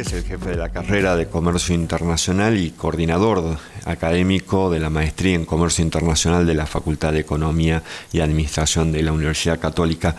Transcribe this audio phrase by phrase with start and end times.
[0.00, 5.34] Rodríguez, el jefe de la carrera de Comercio Internacional y coordinador académico de la maestría
[5.34, 10.16] en Comercio Internacional de la Facultad de Economía y Administración de la Universidad Católica.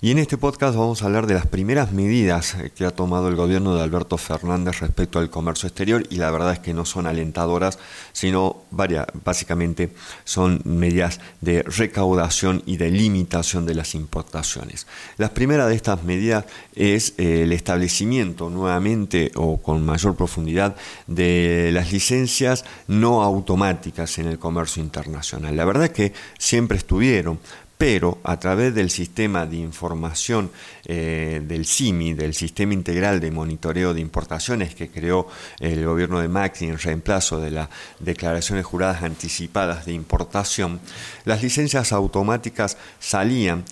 [0.00, 3.34] Y en este podcast vamos a hablar de las primeras medidas que ha tomado el
[3.34, 7.08] gobierno de Alberto Fernández respecto al comercio exterior y la verdad es que no son
[7.08, 7.80] alentadoras,
[8.12, 14.86] sino varias, básicamente son medidas de recaudación y de limitación de las importaciones.
[15.16, 16.44] La primera de estas medidas
[16.76, 20.76] es eh, el establecimiento nuevamente o con mayor profundidad
[21.08, 25.56] de las licencias no automáticas en el comercio internacional.
[25.56, 27.40] La verdad es que siempre estuvieron,
[27.78, 30.50] pero a través del sistema de información
[30.84, 35.28] eh, del CIMI, del Sistema Integral de Monitoreo de Importaciones que creó
[35.60, 37.68] el gobierno de Macri en reemplazo de las
[38.00, 40.80] declaraciones juradas anticipadas de importación,
[41.24, 43.64] las licencias automáticas salían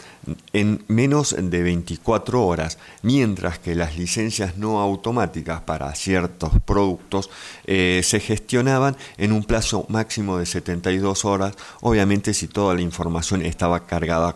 [0.52, 7.30] en menos de 24 horas, mientras que las licencias no automáticas para ciertos productos
[7.65, 13.43] eh, se gestionaban en un plazo máximo de 72 horas, obviamente si toda la información
[13.43, 13.87] estaba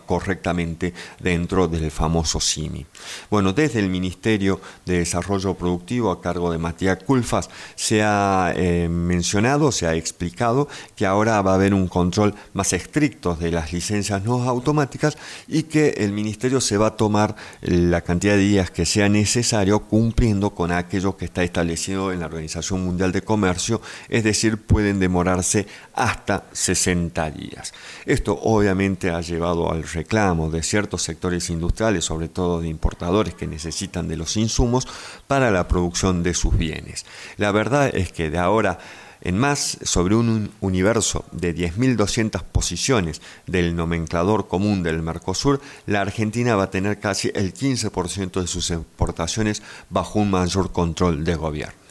[0.07, 2.87] correctamente dentro del famoso CIMI.
[3.31, 8.89] Bueno, desde el Ministerio de Desarrollo Productivo a cargo de Matías Culfas se ha eh,
[8.89, 13.73] mencionado, se ha explicado que ahora va a haber un control más estricto de las
[13.73, 15.17] licencias no automáticas
[15.49, 19.81] y que el Ministerio se va a tomar la cantidad de días que sea necesario
[19.81, 25.01] cumpliendo con aquello que está establecido en la Organización Mundial de Comercio, es decir, pueden
[25.01, 27.73] demorarse hasta 60 días.
[28.07, 33.47] Esto obviamente ha llevado al reclamo de ciertos sectores industriales, sobre todo de importadores que
[33.47, 34.87] necesitan de los insumos
[35.27, 37.05] para la producción de sus bienes.
[37.37, 38.79] La verdad es que de ahora
[39.23, 46.57] en más, sobre un universo de 10.200 posiciones del nomenclador común del Mercosur, la Argentina
[46.57, 51.90] va a tener casi el 15% de sus exportaciones bajo un mayor control de gobierno.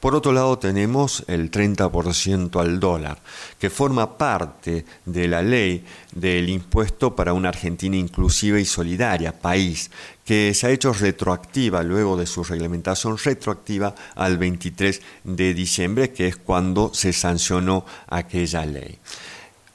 [0.00, 3.18] Por otro lado tenemos el 30% al dólar,
[3.58, 9.90] que forma parte de la ley del impuesto para una Argentina inclusiva y solidaria, país,
[10.24, 16.28] que se ha hecho retroactiva luego de su reglamentación retroactiva al 23 de diciembre, que
[16.28, 18.98] es cuando se sancionó aquella ley.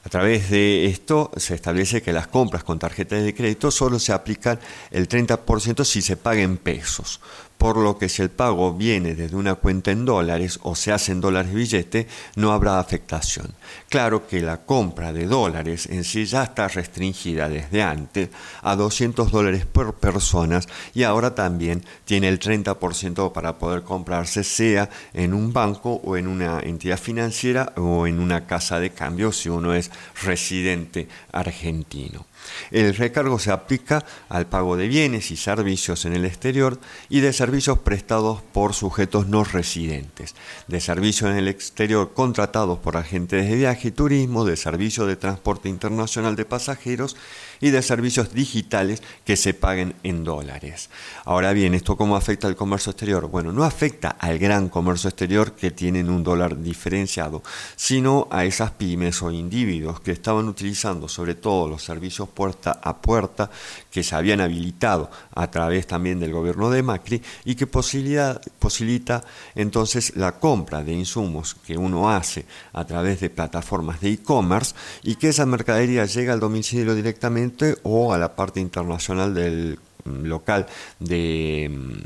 [0.05, 4.13] A través de esto se establece que las compras con tarjetas de crédito solo se
[4.13, 4.59] aplican
[4.91, 7.19] el 30% si se paga en pesos
[7.65, 11.13] por lo que si el pago viene desde una cuenta en dólares o se hace
[11.13, 13.55] en dólares billete, no habrá afectación.
[13.89, 18.29] Claro que la compra de dólares en sí ya está restringida desde antes
[18.61, 20.59] a 200 dólares por persona
[20.93, 26.27] y ahora también tiene el 30% para poder comprarse sea en un banco o en
[26.27, 29.89] una entidad financiera o en una casa de cambio si uno es
[30.21, 32.27] residente argentino.
[32.69, 37.33] El recargo se aplica al pago de bienes y servicios en el exterior y de
[37.33, 40.35] servicios prestados por sujetos no residentes,
[40.67, 45.15] de servicios en el exterior contratados por agentes de viaje y turismo, de servicios de
[45.15, 47.15] transporte internacional de pasajeros
[47.61, 50.89] y de servicios digitales que se paguen en dólares.
[51.23, 53.27] Ahora bien, ¿esto cómo afecta al comercio exterior?
[53.29, 57.41] Bueno, no afecta al gran comercio exterior que tienen un dólar diferenciado,
[57.77, 62.97] sino a esas pymes o individuos que estaban utilizando sobre todo los servicios puerta a
[62.97, 63.49] puerta
[63.89, 69.23] que se habían habilitado a través también del gobierno de Macri y que posibilita
[69.55, 75.15] entonces la compra de insumos que uno hace a través de plataformas de e-commerce y
[75.15, 80.67] que esa mercadería llega al domicilio directamente o a la parte internacional del local
[80.99, 82.03] de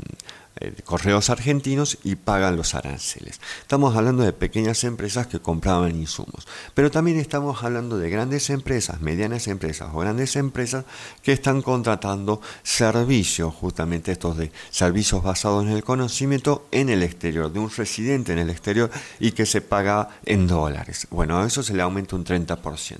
[0.60, 3.40] eh, correos argentinos y pagan los aranceles.
[3.62, 9.00] Estamos hablando de pequeñas empresas que compraban insumos, pero también estamos hablando de grandes empresas,
[9.00, 10.84] medianas empresas o grandes empresas
[11.22, 17.50] que están contratando servicios, justamente estos de servicios basados en el conocimiento en el exterior,
[17.50, 21.06] de un residente en el exterior y que se paga en dólares.
[21.10, 22.98] Bueno, a eso se le aumenta un 30%.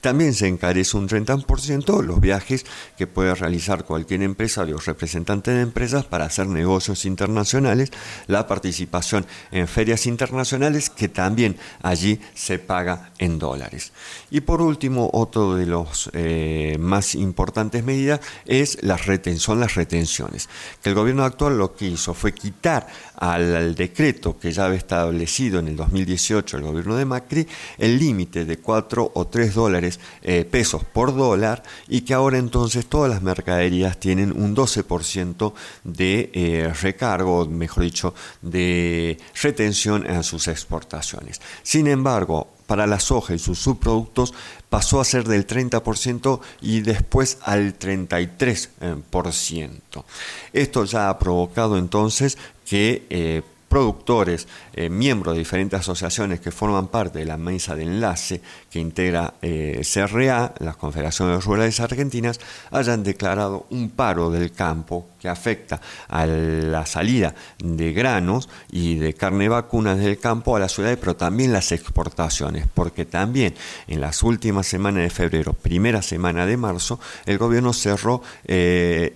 [0.00, 2.66] También se encarece un 30% los viajes
[2.96, 7.90] que puede realizar cualquier empresario o representante de empresas para hacer negocios internacionales,
[8.26, 13.92] la participación en ferias internacionales que también allí se paga en dólares.
[14.30, 20.48] Y por último, otro de los eh, más importantes medidas es la retención, las retenciones.
[20.82, 22.86] Que el gobierno actual lo que hizo fue quitar
[23.16, 27.46] al, decreto que ya había establecido en el 2018 el gobierno de Macri
[27.76, 32.86] el límite de 4 o 3 dólares eh, pesos por dólar y que ahora entonces
[32.86, 35.52] todas las mercaderías tienen un 12%
[35.84, 38.12] de eh, recargo, mejor dicho,
[38.42, 41.40] de retención en sus exportaciones.
[41.62, 44.34] Sin embargo, para la soja y sus subproductos
[44.68, 50.04] pasó a ser del 30% y después al 33%.
[50.52, 52.36] Esto ya ha provocado entonces
[52.66, 57.82] que eh, productores, eh, miembros de diferentes asociaciones que forman parte de la mesa de
[57.82, 65.08] enlace que integra eh, CRA, las Confederaciones Rurales Argentinas, hayan declarado un paro del campo
[65.20, 70.72] que afecta a la salida de granos y de carne vacuna del campo a las
[70.72, 73.54] ciudades, pero también las exportaciones, porque también
[73.86, 79.14] en las últimas semanas de febrero, primera semana de marzo, el gobierno cerró eh,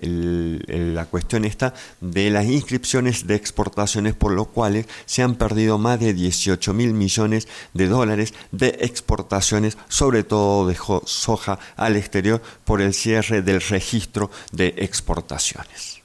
[0.94, 6.00] la cuestión esta de las inscripciones de exportaciones por lo cuales se han perdido más
[6.00, 12.80] de 18 mil millones de dólares de exportaciones, sobre todo de soja al exterior, por
[12.80, 16.01] el cierre del registro de exportaciones.